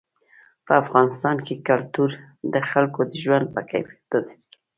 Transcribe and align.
په 0.65 0.73
افغانستان 0.83 1.35
کې 1.45 1.55
کلتور 1.67 2.09
د 2.53 2.55
خلکو 2.69 3.01
د 3.09 3.13
ژوند 3.23 3.45
په 3.55 3.61
کیفیت 3.69 4.01
تاثیر 4.11 4.41
کوي. 4.49 4.59